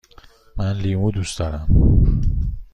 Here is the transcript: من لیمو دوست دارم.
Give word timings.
من 0.57 0.73
لیمو 0.77 1.11
دوست 1.11 1.39
دارم. 1.39 1.67